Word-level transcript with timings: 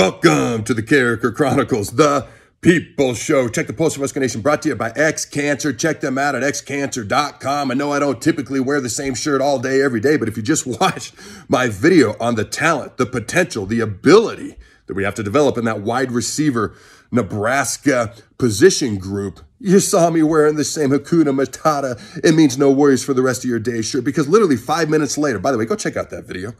Welcome 0.00 0.64
to 0.64 0.72
the 0.72 0.82
Character 0.82 1.30
Chronicles, 1.30 1.90
the 1.90 2.26
People 2.62 3.12
Show. 3.12 3.50
Check 3.50 3.66
the 3.66 3.74
Post 3.74 3.96
of 3.96 4.00
Husker 4.00 4.18
Nation 4.18 4.40
brought 4.40 4.62
to 4.62 4.70
you 4.70 4.74
by 4.74 4.92
X 4.96 5.26
Cancer. 5.26 5.74
Check 5.74 6.00
them 6.00 6.16
out 6.16 6.34
at 6.34 6.42
xcancer.com. 6.42 7.70
I 7.70 7.74
know 7.74 7.92
I 7.92 7.98
don't 7.98 8.22
typically 8.22 8.60
wear 8.60 8.80
the 8.80 8.88
same 8.88 9.14
shirt 9.14 9.42
all 9.42 9.58
day, 9.58 9.82
every 9.82 10.00
day, 10.00 10.16
but 10.16 10.26
if 10.26 10.38
you 10.38 10.42
just 10.42 10.66
watched 10.80 11.14
my 11.50 11.68
video 11.68 12.16
on 12.18 12.36
the 12.36 12.46
talent, 12.46 12.96
the 12.96 13.04
potential, 13.04 13.66
the 13.66 13.80
ability 13.80 14.56
that 14.86 14.94
we 14.94 15.04
have 15.04 15.14
to 15.16 15.22
develop 15.22 15.58
in 15.58 15.66
that 15.66 15.82
wide 15.82 16.12
receiver 16.12 16.74
Nebraska 17.10 18.14
position 18.38 18.96
group, 18.96 19.40
you 19.58 19.80
saw 19.80 20.08
me 20.08 20.22
wearing 20.22 20.56
the 20.56 20.64
same 20.64 20.88
Hakuna 20.88 21.38
Matata. 21.38 22.00
It 22.24 22.34
means 22.34 22.56
no 22.56 22.70
worries 22.70 23.04
for 23.04 23.12
the 23.12 23.20
rest 23.20 23.44
of 23.44 23.50
your 23.50 23.58
day 23.58 23.82
shirt 23.82 24.04
because 24.04 24.26
literally 24.28 24.56
five 24.56 24.88
minutes 24.88 25.18
later, 25.18 25.38
by 25.38 25.52
the 25.52 25.58
way, 25.58 25.66
go 25.66 25.76
check 25.76 25.98
out 25.98 26.08
that 26.08 26.24
video. 26.24 26.54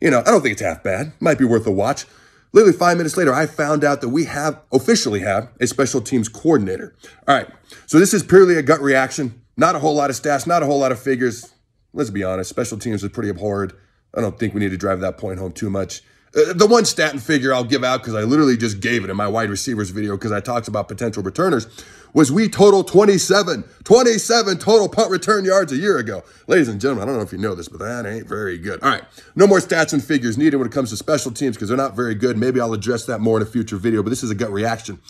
You 0.00 0.12
know, 0.12 0.20
I 0.20 0.30
don't 0.30 0.42
think 0.42 0.52
it's 0.52 0.62
half 0.62 0.84
bad. 0.84 1.10
Might 1.18 1.38
be 1.38 1.44
worth 1.44 1.66
a 1.66 1.72
watch. 1.72 2.06
Literally 2.52 2.76
five 2.76 2.96
minutes 2.96 3.16
later, 3.16 3.32
I 3.32 3.46
found 3.46 3.84
out 3.84 4.00
that 4.00 4.08
we 4.08 4.24
have 4.24 4.60
officially 4.72 5.20
have 5.20 5.50
a 5.60 5.66
special 5.66 6.00
teams 6.00 6.28
coordinator. 6.28 6.94
All 7.26 7.36
right. 7.36 7.48
So 7.86 7.98
this 7.98 8.14
is 8.14 8.22
purely 8.22 8.56
a 8.56 8.62
gut 8.62 8.80
reaction. 8.80 9.42
Not 9.56 9.74
a 9.74 9.78
whole 9.80 9.94
lot 9.94 10.10
of 10.10 10.16
stats, 10.16 10.46
not 10.46 10.62
a 10.62 10.66
whole 10.66 10.78
lot 10.78 10.92
of 10.92 11.00
figures. 11.00 11.52
Let's 11.92 12.10
be 12.10 12.22
honest, 12.24 12.50
special 12.50 12.78
teams 12.78 13.02
is 13.02 13.10
pretty 13.10 13.28
abhorred. 13.28 13.72
I 14.14 14.20
don't 14.20 14.38
think 14.38 14.54
we 14.54 14.60
need 14.60 14.70
to 14.70 14.76
drive 14.76 15.00
that 15.00 15.18
point 15.18 15.38
home 15.38 15.52
too 15.52 15.68
much. 15.68 16.02
Uh, 16.36 16.52
the 16.52 16.66
one 16.66 16.84
stat 16.84 17.12
and 17.12 17.22
figure 17.22 17.52
I'll 17.54 17.64
give 17.64 17.82
out 17.82 18.00
because 18.00 18.14
I 18.14 18.22
literally 18.22 18.56
just 18.56 18.80
gave 18.80 19.02
it 19.04 19.10
in 19.10 19.16
my 19.16 19.26
wide 19.28 19.50
receivers 19.50 19.90
video 19.90 20.16
because 20.16 20.32
I 20.32 20.40
talked 20.40 20.68
about 20.68 20.88
potential 20.88 21.22
returners 21.22 21.66
was 22.12 22.32
we 22.32 22.48
total 22.48 22.84
27, 22.84 23.64
27 23.84 24.58
total 24.58 24.88
punt 24.88 25.10
return 25.10 25.44
yards 25.44 25.72
a 25.72 25.76
year 25.76 25.98
ago. 25.98 26.24
Ladies 26.46 26.68
and 26.68 26.80
gentlemen, 26.80 27.02
I 27.02 27.06
don't 27.06 27.16
know 27.16 27.22
if 27.22 27.32
you 27.32 27.38
know 27.38 27.54
this, 27.54 27.68
but 27.68 27.78
that 27.80 28.06
ain't 28.06 28.26
very 28.26 28.58
good. 28.58 28.82
All 28.82 28.90
right, 28.90 29.04
no 29.34 29.46
more 29.46 29.58
stats 29.58 29.92
and 29.92 30.02
figures 30.02 30.38
needed 30.38 30.56
when 30.56 30.66
it 30.66 30.72
comes 30.72 30.90
to 30.90 30.96
special 30.96 31.30
teams 31.30 31.56
because 31.56 31.68
they're 31.68 31.76
not 31.76 31.94
very 31.94 32.14
good. 32.14 32.36
Maybe 32.36 32.60
I'll 32.60 32.72
address 32.72 33.04
that 33.06 33.20
more 33.20 33.36
in 33.36 33.42
a 33.42 33.46
future 33.46 33.76
video, 33.76 34.02
but 34.02 34.10
this 34.10 34.22
is 34.22 34.30
a 34.30 34.34
gut 34.34 34.50
reaction. 34.50 35.00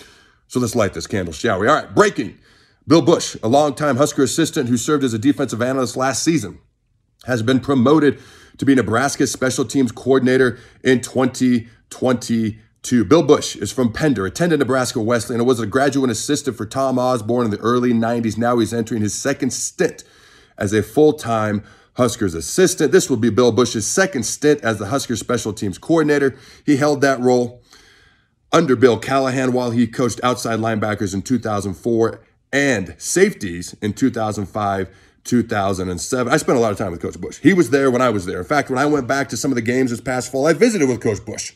So 0.49 0.61
let's 0.61 0.75
light 0.75 0.95
this 0.95 1.07
candle, 1.07 1.33
shall 1.33 1.61
we? 1.61 1.69
All 1.69 1.75
right, 1.75 1.95
breaking. 1.95 2.39
Bill 2.87 3.03
Busch, 3.03 3.37
a 3.43 3.49
longtime 3.49 3.97
Husker 3.97 4.23
assistant 4.23 4.69
who 4.69 4.79
served 4.79 5.05
as 5.05 5.13
a 5.13 5.19
defensive 5.19 5.61
analyst 5.61 5.95
last 5.95 6.23
season, 6.23 6.59
has 7.27 7.43
been 7.43 7.61
promoted 7.61 8.19
to 8.57 8.65
be 8.65 8.75
Nebraska's 8.75 9.31
special 9.31 9.65
teams 9.65 9.93
coordinator 9.93 10.59
in 10.83 11.01
2020 11.01 12.59
to 12.89 13.05
Bill 13.05 13.23
Busch 13.23 13.55
is 13.55 13.71
from 13.71 13.93
Pender, 13.93 14.25
attended 14.25 14.61
Nebraska 14.61 14.99
Wesleyan, 14.99 15.43
and 15.43 15.47
was 15.47 15.61
a 15.61 15.67
graduate 15.67 16.11
assistant 16.11 16.57
for 16.57 16.65
Tom 16.65 16.99
Osborne 16.99 17.45
in 17.45 17.51
the 17.51 17.59
early 17.59 17.93
90s. 17.93 18.39
Now 18.39 18.59
he's 18.59 18.73
entering 18.73 19.03
his 19.03 19.13
second 19.13 19.53
stint 19.53 20.05
as 20.57 20.73
a 20.73 20.83
full 20.83 21.13
time 21.13 21.63
Huskers 21.99 22.33
assistant. 22.33 22.91
This 22.91 23.11
will 23.11 23.19
be 23.19 23.29
Bill 23.29 23.53
Busch's 23.53 23.87
second 23.87 24.23
stint 24.23 24.63
as 24.63 24.79
the 24.79 24.87
Huskers 24.87 25.21
special 25.21 25.53
teams 25.53 25.77
coordinator. 25.77 26.35
He 26.65 26.79
held 26.79 27.03
that 27.03 27.21
role 27.21 27.63
under 28.53 28.75
Bill 28.75 28.99
Callahan 28.99 29.53
while 29.53 29.71
he 29.71 29.87
coached 29.87 30.21
outside 30.25 30.59
linebackers 30.59 31.13
in 31.13 31.21
2004 31.21 32.25
and 32.55 32.95
safeties 32.97 33.77
in 33.83 33.93
2005. 33.93 34.89
2007. 35.25 36.33
I 36.33 36.37
spent 36.39 36.57
a 36.57 36.61
lot 36.61 36.73
of 36.73 36.79
time 36.79 36.91
with 36.91 37.03
Coach 37.03 37.21
Busch. 37.21 37.39
He 37.41 37.53
was 37.53 37.69
there 37.69 37.91
when 37.91 38.01
I 38.01 38.09
was 38.09 38.25
there. 38.25 38.39
In 38.39 38.47
fact, 38.47 38.71
when 38.71 38.79
I 38.79 38.87
went 38.87 39.07
back 39.07 39.29
to 39.29 39.37
some 39.37 39.51
of 39.51 39.57
the 39.57 39.63
games 39.63 39.91
this 39.91 40.01
past 40.01 40.33
fall, 40.33 40.47
I 40.47 40.55
visited 40.55 40.89
with 40.89 41.03
Coach 41.03 41.23
Busch. 41.23 41.53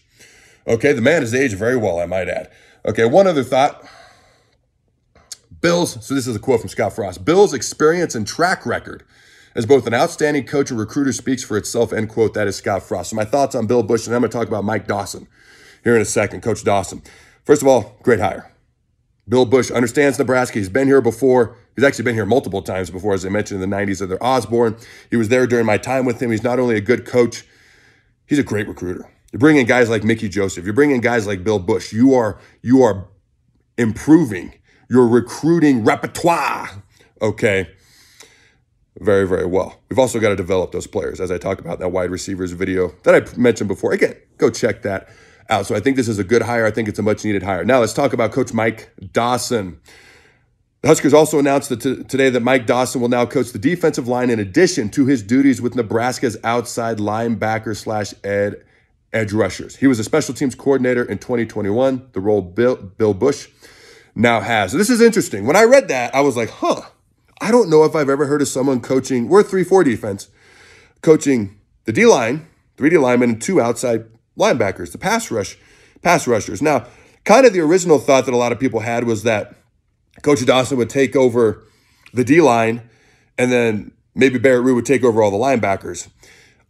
Okay, 0.67 0.93
the 0.93 1.03
man 1.03 1.23
has 1.23 1.35
aged 1.35 1.57
very 1.57 1.77
well, 1.77 1.99
I 1.99 2.07
might 2.07 2.29
add. 2.29 2.51
Okay, 2.85 3.05
one 3.05 3.27
other 3.27 3.45
thought. 3.45 3.85
Bill's, 5.61 6.05
so 6.05 6.15
this 6.15 6.27
is 6.27 6.35
a 6.35 6.41
quote 6.41 6.61
from 6.61 6.69
Scott 6.69 6.93
Frost 6.93 7.25
Bill's 7.25 7.55
experience 7.55 8.17
and 8.17 8.27
track 8.27 8.67
record 8.67 9.05
as 9.55 9.67
both 9.67 9.87
an 9.87 9.95
outstanding 9.95 10.45
coach 10.45 10.71
and 10.71 10.81
recruiter 10.81 11.13
speaks 11.13 11.45
for 11.45 11.57
itself, 11.57 11.93
end 11.93 12.09
quote. 12.09 12.35
That 12.35 12.49
is 12.49 12.57
Scott 12.57 12.83
Frost. 12.83 13.11
So, 13.11 13.17
my 13.17 13.25
thoughts 13.25 13.55
on 13.55 13.67
Bill 13.67 13.83
Busch, 13.83 14.07
and 14.07 14.15
I'm 14.15 14.23
going 14.23 14.31
to 14.31 14.37
talk 14.37 14.49
about 14.49 14.65
Mike 14.65 14.87
Dawson 14.87 15.29
here 15.85 15.95
in 15.95 16.03
a 16.03 16.07
second. 16.07 16.43
Coach 16.43 16.65
Dawson. 16.65 17.03
First 17.45 17.63
of 17.63 17.69
all, 17.69 17.97
great 18.03 18.21
hire. 18.21 18.53
Bill 19.29 19.45
Busch 19.45 19.71
understands 19.71 20.19
Nebraska. 20.19 20.59
He's 20.59 20.69
been 20.69 20.89
here 20.89 21.01
before. 21.01 21.57
He's 21.77 21.85
actually 21.85 22.05
been 22.05 22.15
here 22.15 22.27
multiple 22.27 22.63
times 22.63 22.91
before, 22.91 23.15
as 23.15 23.25
I 23.25 23.29
mentioned 23.29 23.63
in 23.63 23.71
the 23.71 23.77
90s 23.77 24.03
under 24.03 24.23
Osborne. 24.23 24.77
He 25.11 25.17
was 25.17 25.29
there 25.29 25.47
during 25.47 25.67
my 25.67 25.79
time 25.79 26.05
with 26.05 26.21
him. 26.21 26.31
He's 26.31 26.43
not 26.43 26.59
only 26.59 26.77
a 26.77 26.81
good 26.81 27.07
coach, 27.07 27.45
he's 28.27 28.39
a 28.39 28.43
great 28.43 28.67
recruiter. 28.67 29.09
You 29.33 29.39
bring 29.39 29.57
in 29.57 29.67
guys 29.67 29.89
like 29.89 30.05
Mickey 30.05 30.29
Joseph. 30.29 30.65
You're 30.65 30.75
bringing 30.75 31.01
guys 31.01 31.27
like 31.27 31.43
Bill 31.43 31.59
Busch. 31.59 31.93
You 31.93 32.15
are 32.15 32.39
you 32.61 32.83
are 32.83 33.09
improving 33.79 34.55
your 34.91 35.09
recruiting 35.09 35.85
repertoire. 35.85 36.83
Okay. 37.21 37.69
Very, 38.99 39.27
very 39.27 39.47
well. 39.47 39.81
We've 39.89 39.99
also 39.99 40.21
got 40.21 40.29
to 40.29 40.37
develop 40.37 40.73
those 40.73 40.87
players, 40.87 41.19
as 41.19 41.31
I 41.31 41.39
talked 41.39 41.63
about 41.63 41.79
that 41.79 41.89
wide 41.89 42.11
receivers 42.11 42.53
video 42.53 42.93
that 43.05 43.15
I 43.15 43.37
mentioned 43.39 43.69
before. 43.69 43.93
Again, 43.93 44.15
go 44.37 44.51
check 44.51 44.83
that 44.83 45.09
out. 45.49 45.65
So 45.65 45.75
I 45.75 45.81
think 45.81 45.97
this 45.97 46.09
is 46.09 46.19
a 46.19 46.25
good 46.25 46.43
hire. 46.43 46.67
I 46.67 46.71
think 46.71 46.89
it's 46.89 46.99
a 46.99 47.03
much 47.03 47.25
needed 47.25 47.43
hire. 47.43 47.65
Now 47.65 47.81
let's 47.81 47.95
talk 47.95 48.13
about 48.13 48.33
Coach 48.33 48.53
Mike 48.53 48.93
Dawson. 49.13 49.81
The 50.83 50.89
Huskers 50.89 51.15
also 51.15 51.39
announced 51.39 51.71
that 51.71 51.81
t- 51.81 52.03
today 52.05 52.29
that 52.29 52.41
Mike 52.41 52.67
Dawson 52.67 53.01
will 53.01 53.09
now 53.09 53.25
coach 53.25 53.53
the 53.53 53.59
defensive 53.59 54.09
line 54.09 54.29
in 54.29 54.39
addition 54.39 54.91
to 54.91 55.07
his 55.07 55.23
duties 55.23 55.63
with 55.63 55.75
Nebraska's 55.75 56.37
outside 56.45 56.99
linebacker 56.99 57.75
slash 57.75 58.13
ed 58.25 58.63
edge 59.13 59.33
rushers. 59.33 59.77
He 59.77 59.87
was 59.87 59.99
a 59.99 60.05
special 60.05 60.35
teams 60.35 60.55
coordinator 60.55 61.05
in 61.05 61.19
2021, 61.19 62.09
the 62.13 62.21
role 62.21 62.41
Bill, 62.41 62.77
Bill 62.77 63.15
Busch 63.15 63.49
now 64.15 64.41
has. 64.41 64.73
So 64.73 64.79
this 64.79 64.91
is 64.91 65.01
interesting. 65.01 65.47
When 65.47 65.57
I 65.57 65.65
read 65.65 65.89
that, 65.89 66.15
I 66.15 66.21
was 66.21 66.37
like, 66.37 66.51
huh, 66.51 66.83
I 67.41 67.51
don't 67.51 67.71
know 67.71 67.85
if 67.85 67.95
I've 67.95 68.09
ever 68.09 68.27
heard 68.27 68.43
of 68.43 68.49
someone 68.49 68.81
coaching, 68.81 69.29
we're 69.29 69.43
3 69.43 69.65
4 69.65 69.85
defense, 69.85 70.29
coaching 71.03 71.59
the 71.85 71.93
D 71.93 72.07
line, 72.07 72.47
three 72.77 72.91
D 72.91 72.99
linemen, 72.99 73.31
and 73.31 73.43
two 73.43 73.61
outside 73.61 74.05
linebackers, 74.39 74.93
the 74.93 74.99
pass 74.99 75.31
rush, 75.31 75.59
pass 76.03 76.27
rushers. 76.27 76.63
Now, 76.63 76.87
kind 77.25 77.47
of 77.47 77.53
the 77.53 77.61
original 77.61 77.99
thought 77.99 78.25
that 78.27 78.35
a 78.35 78.37
lot 78.37 78.53
of 78.53 78.61
people 78.61 78.81
had 78.81 79.05
was 79.05 79.25
that 79.25 79.55
Coach 80.23 80.45
Dawson 80.45 80.79
would 80.79 80.91
take 80.91 81.17
over 81.17 81.65
the 82.13 82.25
D 82.25 82.41
line 82.41 82.89
and 83.39 83.51
then 83.51 83.93
maybe 84.15 84.39
Barrett 84.39 84.65
Ruud 84.65 84.75
would 84.77 84.87
take 84.87 85.03
over 85.03 85.23
all 85.23 85.31
the 85.31 85.37
linebackers. 85.37 86.09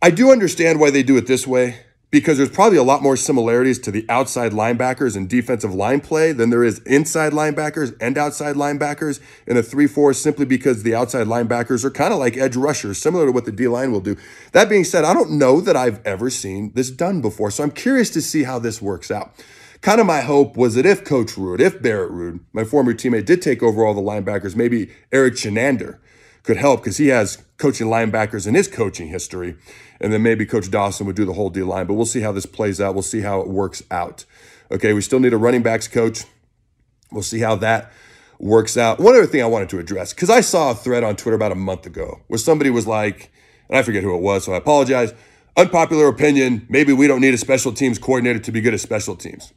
I 0.01 0.11
do 0.11 0.33
understand 0.33 0.81
why 0.81 0.91
they 0.91 1.03
do 1.03 1.17
it 1.17 1.27
this 1.27 1.47
way 1.47 1.81
because 2.13 2.37
there's 2.37 2.51
probably 2.51 2.77
a 2.77 2.83
lot 2.83 3.03
more 3.03 3.17
similarities 3.17 3.79
to 3.79 3.91
the 3.91 4.05
outside 4.09 4.53
linebackers 4.53 5.17
and 5.17 5.29
defensive 5.29 5.75
line 5.75 5.99
play 5.99 6.31
than 6.31 6.51
there 6.51 6.63
is 6.63 6.79
inside 6.81 7.33
linebackers 7.33 7.97
and 8.01 8.19
outside 8.19 8.55
linebackers 8.55 9.19
in 9.47 9.57
a 9.57 9.63
3 9.63 9.87
4 9.87 10.13
simply 10.13 10.45
because 10.45 10.83
the 10.83 10.95
outside 10.95 11.27
linebackers 11.27 11.85
are 11.85 11.91
kind 11.91 12.13
of 12.13 12.21
like 12.21 12.37
edge 12.37 12.55
rushers, 12.55 12.99
similar 12.99 13.27
to 13.27 13.33
what 13.33 13.47
the 13.47 13.51
D 13.51 13.67
line 13.67 13.91
will 13.91 14.01
do. 14.01 14.15
That 14.53 14.69
being 14.69 14.85
said, 14.85 15.05
I 15.05 15.15
don't 15.15 15.33
know 15.33 15.63
that 15.63 15.75
I've 15.75 16.05
ever 16.05 16.29
seen 16.29 16.73
this 16.75 16.91
done 16.91 17.23
before, 17.23 17.51
so 17.51 17.65
I'm 17.65 17.71
curious 17.71 18.11
to 18.11 18.21
see 18.21 18.43
how 18.43 18.59
this 18.59 18.83
works 18.83 19.11
out. 19.11 19.33
Kind 19.81 19.99
of 20.01 20.07
my 20.07 20.21
hope 20.21 20.57
was 20.57 20.75
that 20.75 20.87
if 20.87 21.05
Coach 21.05 21.33
Ruud, 21.33 21.61
if 21.61 21.83
Barrett 21.83 22.13
Ruud, 22.13 22.41
my 22.53 22.63
former 22.63 22.93
teammate, 22.93 23.25
did 23.25 23.41
take 23.41 23.63
over 23.63 23.85
all 23.85 23.95
the 23.95 24.03
linebackers, 24.03 24.55
maybe 24.55 24.91
Eric 25.11 25.35
Chinander 25.35 25.99
could 26.43 26.59
help 26.59 26.81
because 26.83 26.99
he 26.99 27.09
has 27.09 27.43
coaching 27.63 27.87
linebackers 27.87 28.47
in 28.47 28.55
his 28.55 28.67
coaching 28.67 29.09
history. 29.09 29.57
And 30.01 30.13
then 30.13 30.23
maybe 30.23 30.45
Coach 30.45 30.71
Dawson 30.71 31.07
would 31.07 31.15
do 31.15 31.25
the 31.25 31.33
whole 31.33 31.49
D 31.49 31.63
line. 31.63 31.87
But 31.87 31.95
we'll 31.95 32.07
see 32.07 32.21
how 32.21 32.33
this 32.33 32.45
plays 32.45 32.81
out. 32.81 32.95
We'll 32.95 33.03
see 33.03 33.21
how 33.21 33.41
it 33.41 33.49
works 33.49 33.83
out. 33.91 34.25
Okay, 34.71 34.93
we 34.93 35.01
still 35.01 35.21
need 35.21 35.33
a 35.33 35.37
running 35.37 35.63
backs 35.63 35.87
coach. 35.87 36.25
We'll 37.13 37.23
see 37.23 37.39
how 37.39 37.55
that 37.57 37.93
works 38.41 38.77
out. 38.77 38.99
One 38.99 39.15
other 39.15 39.27
thing 39.27 39.43
I 39.43 39.47
wanted 39.47 39.69
to 39.69 39.79
address, 39.79 40.13
because 40.13 40.29
I 40.29 40.41
saw 40.41 40.73
a 40.73 40.75
thread 40.75 41.05
on 41.05 41.15
Twitter 41.15 41.37
about 41.37 41.53
a 41.53 41.57
month 41.57 41.87
ago 41.87 42.21
where 42.27 42.39
somebody 42.39 42.71
was 42.71 42.87
like, 42.87 43.31
and 43.69 43.79
I 43.79 43.83
forget 43.83 44.03
who 44.03 44.17
it 44.17 44.21
was, 44.21 44.45
so 44.45 44.53
I 44.53 44.57
apologize. 44.57 45.15
Unpopular 45.57 46.09
opinion, 46.09 46.67
maybe 46.69 46.93
we 46.93 47.07
don't 47.07 47.21
need 47.21 47.35
a 47.35 47.39
special 47.39 47.73
teams 47.73 47.99
coordinator 47.99 48.41
to 48.41 48.51
be 48.51 48.61
good 48.61 48.75
at 48.75 48.81
special 48.81 49.15
teams. 49.15 49.53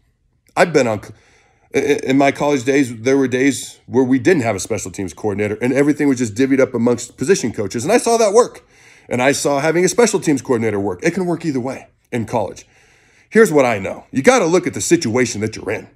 I've 0.55 0.71
been 0.71 0.87
on 0.87 1.01
in 1.75 2.17
my 2.17 2.31
college 2.31 2.63
days, 2.63 2.95
there 3.01 3.17
were 3.17 3.27
days 3.27 3.79
where 3.85 4.03
we 4.03 4.17
didn't 4.17 4.43
have 4.43 4.55
a 4.55 4.59
special 4.59 4.91
teams 4.91 5.13
coordinator 5.13 5.57
and 5.61 5.73
everything 5.73 6.07
was 6.07 6.19
just 6.19 6.33
divvied 6.33 6.61
up 6.61 6.73
amongst 6.73 7.17
position 7.17 7.51
coaches. 7.51 7.83
And 7.83 7.91
I 7.91 7.97
saw 7.97 8.17
that 8.17 8.33
work. 8.33 8.65
And 9.09 9.21
I 9.21 9.33
saw 9.33 9.59
having 9.59 9.85
a 9.85 9.89
special 9.89 10.19
teams 10.19 10.41
coordinator 10.41 10.79
work. 10.79 11.03
It 11.03 11.13
can 11.13 11.25
work 11.25 11.45
either 11.45 11.59
way 11.59 11.87
in 12.11 12.25
college. 12.25 12.65
Here's 13.29 13.51
what 13.51 13.65
I 13.65 13.77
know 13.77 14.05
you 14.11 14.23
got 14.23 14.39
to 14.39 14.45
look 14.45 14.65
at 14.65 14.73
the 14.73 14.81
situation 14.81 15.41
that 15.41 15.55
you're 15.55 15.69
in. 15.69 15.89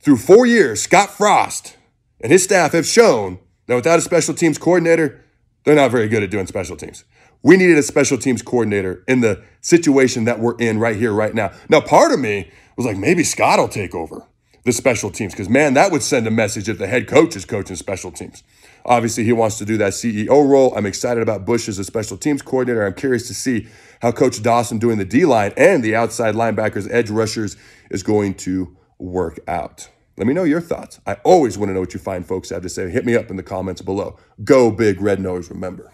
Through 0.00 0.18
four 0.18 0.46
years, 0.46 0.82
Scott 0.82 1.10
Frost 1.10 1.76
and 2.20 2.30
his 2.30 2.44
staff 2.44 2.72
have 2.72 2.86
shown 2.86 3.38
that 3.66 3.74
without 3.74 3.98
a 3.98 4.02
special 4.02 4.34
teams 4.34 4.58
coordinator, 4.58 5.24
they're 5.64 5.74
not 5.74 5.90
very 5.90 6.08
good 6.08 6.22
at 6.22 6.30
doing 6.30 6.46
special 6.46 6.76
teams. 6.76 7.04
We 7.42 7.56
needed 7.56 7.78
a 7.78 7.82
special 7.82 8.18
teams 8.18 8.42
coordinator 8.42 9.02
in 9.08 9.20
the 9.20 9.42
situation 9.60 10.24
that 10.24 10.38
we're 10.38 10.56
in 10.58 10.78
right 10.78 10.96
here, 10.96 11.12
right 11.12 11.34
now. 11.34 11.50
Now, 11.68 11.80
part 11.80 12.12
of 12.12 12.20
me 12.20 12.50
was 12.76 12.86
like, 12.86 12.96
maybe 12.96 13.24
Scott 13.24 13.58
will 13.58 13.68
take 13.68 13.94
over 13.94 14.27
the 14.64 14.72
special 14.72 15.10
teams 15.10 15.32
because 15.32 15.48
man 15.48 15.74
that 15.74 15.92
would 15.92 16.02
send 16.02 16.26
a 16.26 16.30
message 16.30 16.68
if 16.68 16.78
the 16.78 16.86
head 16.86 17.06
coach 17.06 17.36
is 17.36 17.44
coaching 17.44 17.76
special 17.76 18.10
teams. 18.10 18.42
Obviously 18.84 19.24
he 19.24 19.32
wants 19.32 19.58
to 19.58 19.64
do 19.64 19.76
that 19.78 19.92
ceo 19.92 20.48
role. 20.48 20.74
I'm 20.76 20.86
excited 20.86 21.22
about 21.22 21.46
busch 21.46 21.68
as 21.68 21.78
a 21.78 21.84
special 21.84 22.16
teams 22.16 22.42
coordinator. 22.42 22.86
I'm 22.86 22.94
curious 22.94 23.26
to 23.28 23.34
see 23.34 23.68
how 24.00 24.12
coach 24.12 24.42
dawson 24.42 24.78
doing 24.78 24.98
the 24.98 25.04
d 25.04 25.24
line 25.24 25.52
and 25.56 25.82
the 25.82 25.96
outside 25.96 26.34
linebackers 26.34 26.90
edge 26.90 27.10
rushers 27.10 27.56
is 27.90 28.02
going 28.02 28.34
to 28.34 28.76
work 28.98 29.38
out. 29.48 29.88
Let 30.16 30.26
me 30.26 30.34
know 30.34 30.44
your 30.44 30.60
thoughts. 30.60 31.00
I 31.06 31.14
always 31.24 31.56
want 31.56 31.70
to 31.70 31.74
know 31.74 31.80
what 31.80 31.94
you 31.94 32.00
find 32.00 32.26
folks 32.26 32.50
have 32.50 32.62
to 32.62 32.68
say. 32.68 32.90
Hit 32.90 33.06
me 33.06 33.14
up 33.14 33.30
in 33.30 33.36
the 33.36 33.42
comments 33.42 33.82
below. 33.82 34.18
Go 34.42 34.70
big 34.70 35.00
red 35.00 35.20
nose 35.20 35.48
remember 35.48 35.92